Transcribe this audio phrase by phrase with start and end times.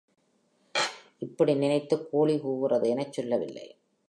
[1.17, 3.67] இப்படி நினைத்துக் கோழி கூவுகிறது எனச் சொல்லவில்லை.